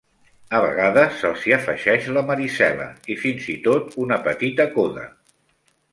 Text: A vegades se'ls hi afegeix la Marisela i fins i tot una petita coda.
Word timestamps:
A 0.59 0.61
vegades 0.61 1.19
se'ls 1.23 1.43
hi 1.49 1.53
afegeix 1.57 2.09
la 2.15 2.25
Marisela 2.29 2.89
i 3.17 3.21
fins 3.27 3.47
i 3.57 3.61
tot 3.69 3.97
una 4.07 4.19
petita 4.31 4.69
coda. 4.79 5.05